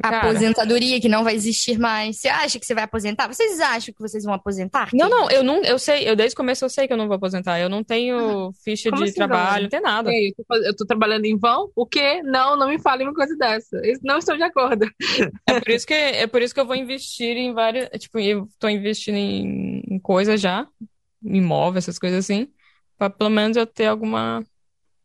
[0.00, 2.18] Cara, Aposentadoria que não vai existir mais.
[2.18, 3.28] Você acha que você vai aposentar?
[3.28, 4.88] Vocês acham que vocês vão aposentar?
[4.94, 7.06] Não, não, eu não, eu sei, eu desde o começo eu sei que eu não
[7.06, 7.60] vou aposentar.
[7.60, 9.62] Eu não tenho ficha Como de assim, trabalho, não?
[9.64, 10.10] não tem nada.
[10.10, 11.70] Ei, eu, tô, eu tô trabalhando em vão?
[11.76, 12.22] O quê?
[12.22, 13.76] Não, não me fale uma coisa dessa.
[13.84, 14.86] Eu não estou de acordo.
[15.48, 18.48] É por isso que é por isso que eu vou investir em várias, tipo, eu
[18.58, 20.66] tô investindo em, em coisas já,
[21.22, 22.48] imóvel, essas coisas assim,
[22.96, 24.42] pra pelo menos eu ter alguma,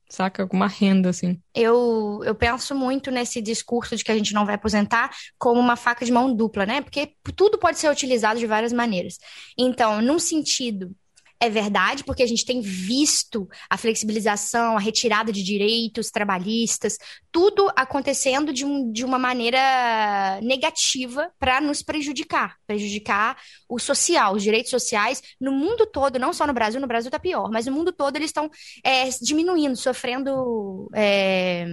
[0.10, 1.40] saca, alguma renda assim.
[1.54, 5.76] Eu, eu penso muito nesse discurso de que a gente não vai aposentar como uma
[5.76, 6.82] faca de mão dupla, né?
[6.82, 9.18] Porque tudo pode ser utilizado de várias maneiras.
[9.58, 10.96] Então, num sentido,
[11.40, 16.98] é verdade, porque a gente tem visto a flexibilização, a retirada de direitos trabalhistas,
[17.32, 23.38] tudo acontecendo de, um, de uma maneira negativa para nos prejudicar, prejudicar
[23.70, 27.20] o social, os direitos sociais no mundo todo, não só no Brasil, no Brasil tá
[27.20, 28.50] pior, mas no mundo todo eles estão
[28.84, 30.90] é, diminuindo, sofrendo.
[30.96, 31.68] é,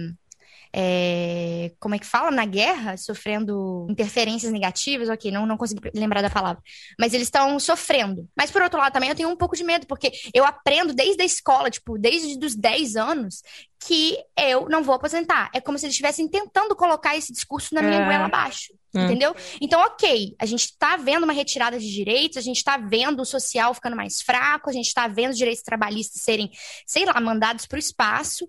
[0.77, 2.29] é, como é que fala?
[2.29, 6.61] Na guerra, sofrendo interferências negativas, ok, não, não consegui lembrar da palavra.
[6.99, 8.27] Mas eles estão sofrendo.
[8.35, 11.21] Mas por outro lado, também eu tenho um pouco de medo, porque eu aprendo desde
[11.21, 13.41] a escola, tipo, desde os 10 anos,
[13.87, 15.49] que eu não vou aposentar.
[15.53, 18.05] É como se eles estivessem tentando colocar esse discurso na minha É.
[18.05, 18.73] goela abaixo.
[18.93, 19.05] É.
[19.05, 19.33] Entendeu?
[19.61, 23.25] Então, ok, a gente tá vendo uma retirada de direitos, a gente tá vendo o
[23.25, 26.49] social ficando mais fraco, a gente tá vendo os direitos trabalhistas serem,
[26.85, 28.47] sei lá, mandados para o espaço,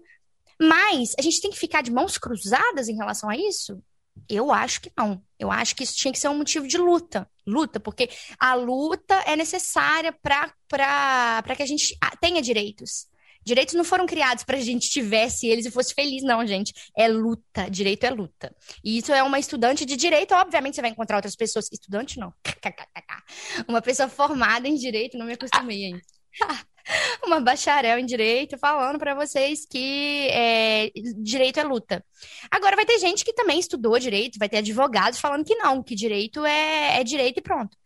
[0.61, 3.83] mas a gente tem que ficar de mãos cruzadas em relação a isso?
[4.29, 5.23] Eu acho que não.
[5.39, 7.29] Eu acho que isso tinha que ser um motivo de luta.
[7.47, 13.07] Luta, porque a luta é necessária para que a gente tenha direitos.
[13.45, 16.73] Direitos não foram criados para a gente tivesse eles e fosse feliz, não, gente.
[16.97, 17.71] É luta.
[17.71, 18.53] Direito é luta.
[18.83, 20.35] E isso é uma estudante de direito.
[20.35, 21.69] Obviamente, você vai encontrar outras pessoas.
[21.71, 22.35] Estudante, não.
[23.69, 26.03] Uma pessoa formada em direito, não me acostumei ainda.
[27.25, 32.05] Uma bacharel em direito falando para vocês que é, direito é luta.
[32.51, 35.95] Agora vai ter gente que também estudou direito, vai ter advogados falando que não, que
[35.95, 37.77] direito é, é direito e pronto.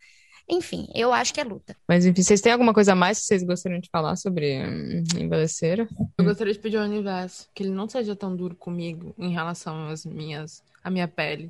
[0.49, 1.75] Enfim, eu acho que é luta.
[1.87, 5.03] Mas enfim, vocês têm alguma coisa a mais que vocês gostariam de falar sobre hum,
[5.17, 5.87] envelhecer?
[6.17, 9.87] Eu gostaria de pedir ao universo que ele não seja tão duro comigo em relação
[9.87, 11.49] às minhas, à minha pele.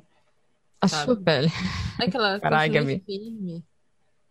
[0.80, 1.04] A Sabe?
[1.04, 1.48] sua pele.
[2.00, 2.38] É que ela
[2.68, 3.02] Gabi.
[3.04, 3.64] firme.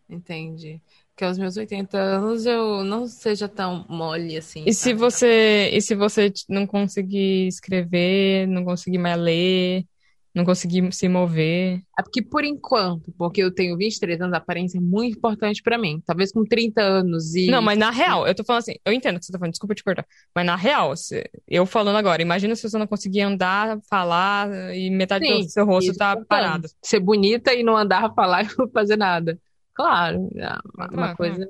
[0.09, 0.81] Entende?
[1.21, 4.65] Que aos meus 80 anos eu não seja tão mole assim.
[4.65, 4.99] E se sabe?
[4.99, 9.85] você, e se você não conseguir escrever, não conseguir mais ler,
[10.33, 11.81] não conseguir se mover?
[11.99, 15.77] É porque por enquanto, porque eu tenho 23 anos, a aparência é muito importante pra
[15.77, 16.01] mim.
[16.05, 17.51] Talvez com 30 anos e.
[17.51, 19.51] Não, mas na real, eu tô falando assim, eu entendo o que você tá falando,
[19.51, 23.21] desculpa te cortar, mas na real, se- eu falando agora, imagina se você não conseguir
[23.21, 26.67] andar, falar e metade Sim, do seu rosto tá parado.
[26.83, 29.39] Ser bonita e não andar, falar e não fazer nada.
[29.73, 31.49] Claro, é uma, coisa.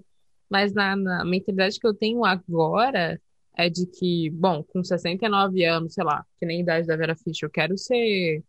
[0.50, 3.20] Mas na, na mentalidade que eu tenho agora
[3.58, 7.16] é de que, bom, com 69 anos, sei lá, que nem a idade da Vera
[7.16, 8.44] Fischer, eu quero ser.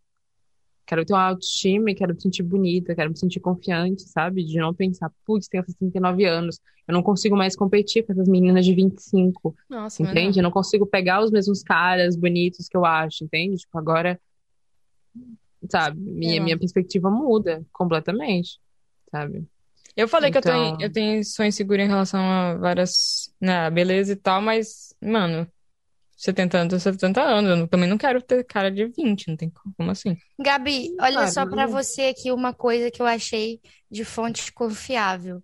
[0.84, 4.44] Quero ter uma autoestima e quero me sentir bonita, quero me sentir confiante, sabe?
[4.44, 8.64] De não pensar, putz, tenho 69 anos, eu não consigo mais competir com essas meninas
[8.64, 9.54] de 25.
[9.70, 10.40] Nossa, Entende?
[10.40, 13.56] Eu não consigo pegar os mesmos caras bonitos que eu acho, entende?
[13.58, 14.20] Tipo, agora,
[15.70, 16.40] sabe, minha, É.
[16.40, 18.58] minha perspectiva muda completamente,
[19.10, 19.46] sabe?
[19.96, 23.68] Eu falei que eu Então- tenho, eu tenho, sou insegura em relação a várias, né,
[23.70, 25.46] beleza e tal, mas, mano,
[26.16, 29.50] 70 anos, 70 anos, eu não- também não quero ter cara de 20, não tem
[29.76, 30.16] como, assim?
[30.40, 31.72] Gabi, olha Claro, só para né?
[31.72, 35.42] você aqui uma coisa que eu achei de fonte confiável.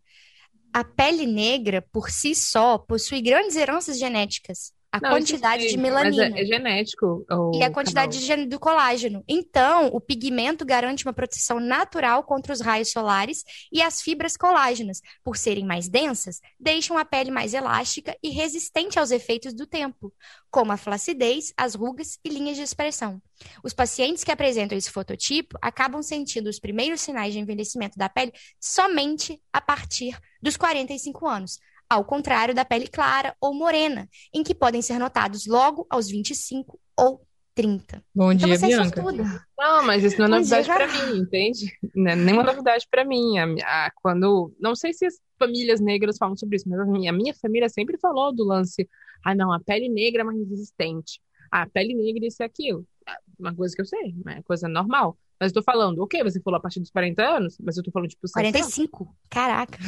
[0.72, 4.72] A pele negra, por si só, possui grandes heranças genéticas.
[4.90, 6.38] A Não, quantidade de mas melanina.
[6.38, 7.24] é, é genético
[7.55, 8.44] E a quantidade canal.
[8.44, 9.22] de do colágeno.
[9.29, 15.03] Então, o pigmento garante uma proteção natural contra os raios solares e as fibras colágenas,
[15.22, 20.11] por serem mais densas, deixam a pele mais elástica e resistente aos efeitos do tempo,
[20.51, 23.20] como a flacidez, as rugas e linhas de expressão.
[23.62, 28.33] Os pacientes que apresentam esse fototipo acabam sentindo os primeiros sinais de envelhecimento da pele
[28.59, 31.59] somente a partir dos 45 anos.
[31.88, 36.79] Ao contrário da pele clara ou morena, em que podem ser notados logo aos 25
[36.98, 37.22] ou
[37.55, 38.05] 30.
[38.14, 39.03] Bom Então dia, você é Bianca.
[39.03, 39.46] sortuda.
[39.59, 40.88] Não, mas isso não é novidade Carol.
[40.88, 41.72] mim, entende?
[41.94, 43.38] Não é nenhuma novidade pra mim.
[43.38, 47.11] A, a- quando, não sei se as famílias negras falam sobre isso, mas a minha,
[47.11, 48.88] a minha família sempre falou do lance,
[49.24, 51.20] ah, não, a pele negra é mais resistente.
[51.51, 52.87] Ah, a pele negra isso e aquilo.
[53.09, 55.18] É Uma coisa que eu sei, é coisa normal.
[55.40, 57.90] Mas eu tô falando, ok, você falou a partir dos 40 anos, mas eu tô
[57.90, 59.14] falando, tipo, 60, 45.
[59.31, 59.79] Caraca.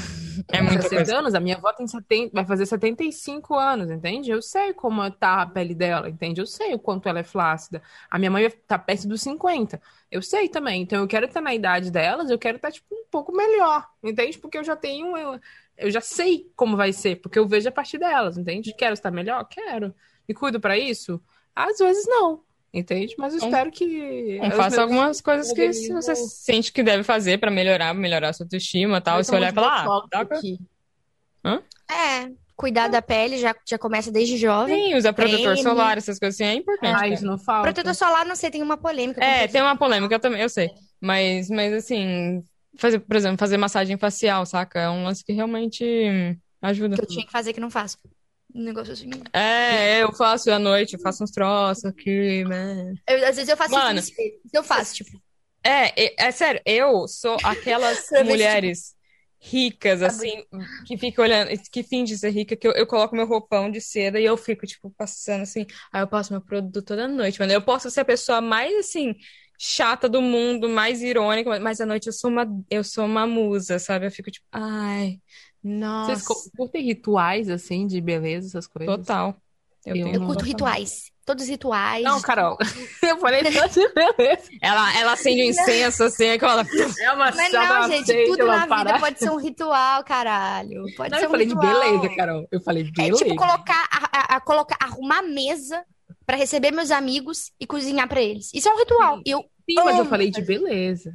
[0.48, 1.18] É muita 60 coisa.
[1.18, 4.30] anos, a minha avó tem 70, vai fazer 75 anos, entende?
[4.30, 6.40] Eu sei como tá a pele dela, entende?
[6.40, 7.82] Eu sei o quanto ela é flácida.
[8.08, 9.80] A minha mãe tá perto dos 50.
[10.10, 10.82] Eu sei também.
[10.82, 14.38] Então eu quero estar na idade delas, eu quero estar, tipo, um pouco melhor, entende?
[14.38, 15.16] Porque eu já tenho.
[15.16, 15.40] Eu,
[15.76, 18.74] eu já sei como vai ser, porque eu vejo a partir delas, entende?
[18.74, 19.44] Quero estar melhor?
[19.44, 19.94] Quero.
[20.28, 21.20] Me cuido pra isso?
[21.54, 22.42] Às vezes não.
[22.72, 23.14] Entende?
[23.18, 24.38] Mas eu espero que.
[24.38, 28.30] Não, os faça algumas coisas que se você sente que deve fazer pra melhorar, melhorar
[28.30, 29.20] a sua autoestima e tal.
[29.20, 30.58] E você tô olhar e falar, ah, aqui.
[31.90, 32.30] É,
[32.60, 34.90] cuidar da pele já, já começa desde jovem.
[34.90, 37.02] Sim, usar protetor solar, essas coisas assim, é importante.
[37.02, 37.62] Ah, isso não falta.
[37.62, 39.24] Protetor solar, não sei, tem uma polêmica.
[39.24, 40.70] É, tem uma polêmica também, eu sei.
[41.00, 42.44] Mas, mas assim,
[42.76, 44.78] fazer, por exemplo, fazer massagem facial, saca?
[44.78, 46.96] É um lance que realmente ajuda.
[46.96, 47.96] que eu tinha que fazer que não faço.
[48.54, 49.10] Um negócio assim.
[49.32, 52.94] É, eu faço à noite, eu faço uns troços aqui, né?
[53.08, 53.98] Eu- às vezes eu faço Mano.
[53.98, 54.12] isso.
[54.52, 55.20] Eu faço, tipo.
[55.62, 58.94] É, é, é sério, eu sou aquelas se, mulheres
[59.42, 60.42] ricas, assim,
[60.86, 64.18] que ficam olhando, que fingem ser rica, que eu, eu coloco meu roupão de seda
[64.20, 65.66] e eu fico, tipo, passando assim.
[65.92, 67.52] Aí eu passo meu produto toda noite, mano.
[67.52, 69.14] Eu posso ser a pessoa mais, assim,
[69.58, 73.78] chata do mundo, mais irônica, mas à noite eu sou uma, eu sou uma musa,
[73.78, 74.06] sabe?
[74.06, 75.18] Eu fico, tipo, ai,
[75.62, 78.96] nossa, Vocês curtem rituais, assim, de beleza, essas coisas?
[78.96, 79.36] total.
[79.84, 81.10] Eu Eu tenho Eu curto rituais.
[81.24, 82.02] Todos os rituais.
[82.02, 82.58] Não, Carol.
[83.02, 84.48] Eu falei só de beleza.
[84.60, 86.66] Ela, ela acende um incenso, assim, aí ela...
[87.00, 88.98] É uma Mas não, gente, aceita, tudo na vida parada.
[88.98, 90.84] pode ser um ritual, caralho.
[90.96, 91.80] Pode Não, ser eu um falei de ritual.
[91.80, 92.48] beleza, Carol.
[92.50, 93.24] Eu falei É beleza.
[93.24, 95.84] tipo colocar, a, a- a colocar, arrumar a mesa
[96.26, 98.50] pra receber meus amigos e cozinhar pra eles.
[98.52, 99.20] Isso é um ritual.
[99.24, 101.14] E eu, Sim, mas eu falei de beleza.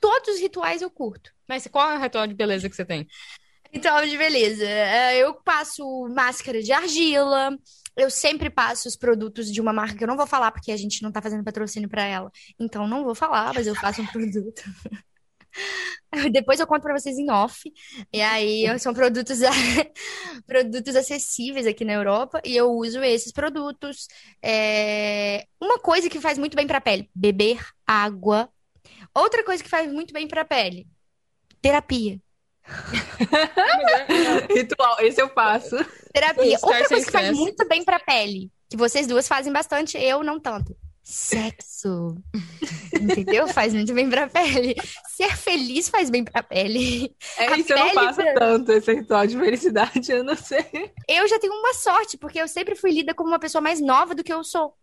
[0.00, 1.32] todos os rituais eu curto.
[1.48, 3.06] Mas qual é o ritual de beleza que você tem?
[3.76, 4.64] Ritual de beleza.
[4.64, 7.56] É, Eu passo máscara de argila.
[7.96, 10.76] Eu sempre passo os produtos de uma marca que eu não vou falar porque a
[10.76, 12.30] gente não tá fazendo patrocínio pra ela.
[12.58, 14.62] Então não vou falar, mas eu faço um produto.
[16.32, 17.60] Depois eu conto pra vocês em off.
[18.12, 19.38] E aí são produtos
[20.46, 24.06] produtos acessíveis aqui na Europa e eu uso esses produtos.
[24.42, 28.48] É, Uma coisa que faz muito bem pra pele, beber água.
[29.14, 30.86] Outra coisa que faz muito bem pra pele,
[31.62, 32.20] terapia.
[34.54, 35.76] Ritual, esse eu faço.
[36.12, 36.58] Terapia.
[36.62, 40.38] Outra coisa que faz muito bem pra pele, que vocês duas fazem bastante, eu não
[40.40, 40.76] tanto.
[41.02, 42.16] Sexo.
[43.00, 43.46] Entendeu?
[43.48, 44.74] Faz muito bem pra pele.
[45.16, 47.14] Ser feliz faz bem pra pele.
[47.38, 50.34] É A isso, eu não pele faço pra- tanto esse ritual de felicidade, eu não
[50.36, 50.92] sei.
[51.08, 54.14] Eu já tenho uma sorte, porque eu sempre fui lida como uma pessoa mais nova
[54.16, 54.74] do que eu sou.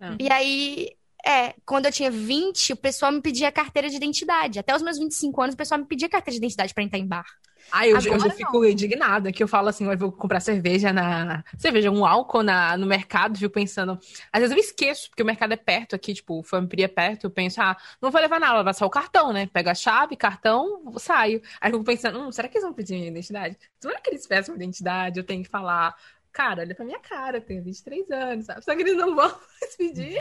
[0.00, 0.16] Ah.
[0.18, 0.88] E aí,
[1.24, 4.58] é, quando eu tinha 20, o pessoal me pedia carteira de identidade.
[4.58, 7.06] Até os meus 25 anos, o pessoal me pedia carteira de identidade pra entrar em
[7.06, 7.24] bar.
[7.70, 11.44] Ah, eu, eu já fico indignada, que eu falo assim, eu vou comprar cerveja na...
[11.56, 13.98] Cerveja, um álcool na, no mercado, fico pensando...
[14.32, 17.24] Às vezes eu esqueço, porque o mercado é perto aqui, tipo, o Fampri é perto,
[17.24, 19.46] eu penso, ah, não vou levar nada, vou levar só o cartão, né?
[19.46, 21.40] Pego a chave, cartão, saio.
[21.60, 23.56] Aí eu fico pensando, hum, será que eles vão pedir minha identidade?
[23.80, 25.18] Será que eles peçam minha identidade?
[25.18, 25.94] Eu tenho que falar,
[26.32, 28.64] cara, olha pra minha cara, eu tenho 23 anos, sabe?
[28.64, 29.32] Só que eles não vão
[29.78, 30.18] pedir.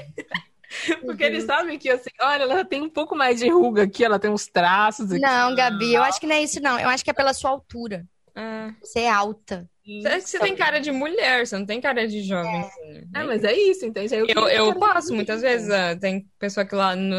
[1.06, 4.20] Porque eles sabem que, assim, olha, ela tem um pouco mais de ruga aqui, ela
[4.20, 5.22] tem uns traços aqui.
[5.22, 6.80] Não, Gabi, eu acho que não é isso, não.
[6.80, 8.06] Eu acho que é pela sua altura.
[8.36, 9.70] Ah, Você é alta.
[9.86, 12.62] você, você tem cara de mulher, você não tem cara de jovem.
[12.62, 13.10] assim.
[13.14, 14.14] É, mas é isso, entende?
[14.16, 17.18] Aí Eu, eu de passo muitas vezes, ah, tem pessoa que lá no-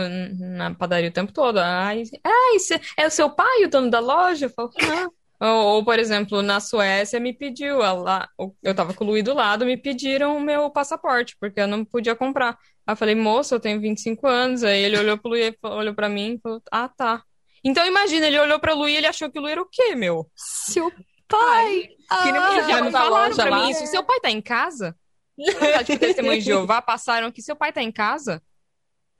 [0.56, 4.00] na padaria o tempo todo, ai, ai, cê- é o seu pai o dono da
[4.00, 4.46] loja?
[4.46, 5.12] Eu falo, não.
[5.42, 8.28] Ou, ou, por exemplo, na Suécia me pediu, lá,
[8.62, 11.84] eu tava com o Luí do lado, me pediram o meu passaporte, porque eu não
[11.84, 12.56] podia comprar.
[12.86, 14.62] Aí eu falei, moço, eu tenho 25 anos.
[14.62, 17.22] Aí ele olhou pro Luí, e olhou pra mim e falou, ah, tá.
[17.64, 19.96] Então imagina, ele olhou pra Luí e ele achou que o Luí era o quê,
[19.96, 20.30] meu?
[20.36, 20.92] Seu
[21.28, 21.88] pai.
[22.22, 23.64] que nem você Ah, Já me falaram loja pra lá.
[23.64, 23.86] mim isso.
[23.88, 24.96] Seu pai tá em casa?
[25.72, 28.40] Tá, tipo, testemunho de Jeová passaram que seu pai tá em casa?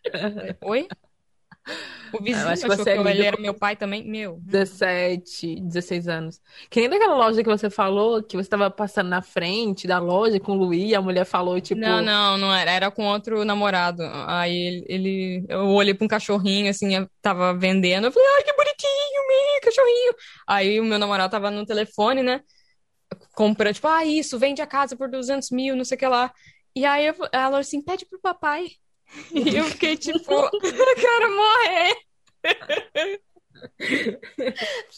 [0.62, 0.87] Oi?
[2.12, 4.05] O vizinho Eu acho que achou você que ele era meu pai também?
[4.05, 4.38] Meu.
[4.42, 6.40] 17, 16 anos.
[6.68, 10.38] Que nem daquela loja que você falou, que você tava passando na frente da loja
[10.38, 11.81] com o Luí, e a mulher falou, tipo.
[11.81, 12.70] Não, não, não era.
[12.70, 14.03] Era com outro namorado.
[14.27, 18.07] Aí ele, eu olhei pra um cachorrinho, assim, eu tava vendendo.
[18.07, 20.14] Eu falei, ai, que bonitinho, meu cachorrinho.
[20.46, 22.40] Aí o meu namorado tava no telefone, né?
[23.35, 26.33] Comprando, tipo, ah, isso, vende a casa por 200 mil, não sei o que lá.
[26.75, 28.68] E aí ela falou assim, pede pro papai.
[29.33, 31.96] E eu fiquei tipo, eu quero morrer.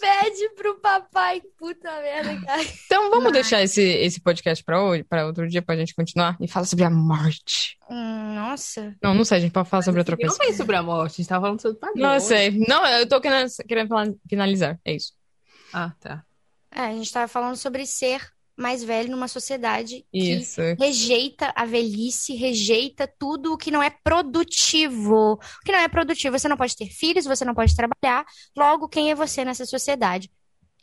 [0.01, 1.43] Pede pro papai.
[1.59, 2.63] Puta merda, cara.
[2.87, 6.49] Então vamos deixar esse, esse podcast pra hoje, para outro dia, pra gente continuar e
[6.49, 7.77] falar sobre a morte.
[7.91, 8.95] Hum, nossa.
[9.03, 10.37] Não, não sei, a gente pode falar sobre outra Não coisa.
[10.37, 12.01] foi sobre a morte, a gente tava falando sobre padrões.
[12.03, 12.51] Não, eu sei.
[12.67, 14.79] Não, eu tô querendo, querendo finalizar.
[14.85, 15.13] É isso.
[15.73, 16.25] Ah, tá.
[16.71, 18.21] É, a gente tava falando sobre ser
[18.57, 20.61] mais velho numa sociedade que Isso.
[20.79, 25.33] rejeita a velhice, rejeita tudo o que não é produtivo.
[25.33, 28.25] O que não é produtivo, você não pode ter filhos, você não pode trabalhar.
[28.57, 30.31] Logo, quem é você nessa sociedade?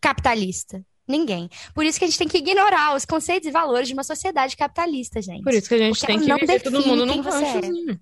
[0.02, 0.84] Capitalista.
[1.08, 1.50] Ninguém.
[1.74, 4.56] Por isso que a gente tem que ignorar os conceitos e valores de uma sociedade
[4.56, 5.44] capitalista, gente.
[5.44, 7.32] Por isso que a gente Porque tem que não viver todo mundo quem num é.
[7.32, 8.00] ranchozinho.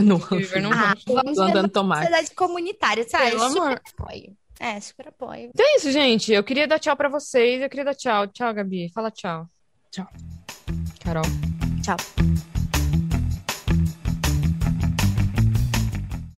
[0.00, 1.02] Não, Viver num Ah, rancho.
[1.06, 2.06] vamos andando uma tomate.
[2.06, 3.30] sociedade comunitária, sabe?
[3.30, 3.82] Pelo super amor.
[3.92, 4.36] apoio.
[4.60, 5.50] É, super apoio.
[5.54, 6.30] Então é isso, gente.
[6.30, 7.62] Eu queria dar tchau pra vocês.
[7.62, 8.26] Eu queria dar tchau.
[8.26, 8.92] Tchau, Gabi.
[8.92, 9.48] Fala tchau.
[9.90, 10.06] Tchau.
[11.02, 11.24] Carol.
[11.82, 11.96] Tchau.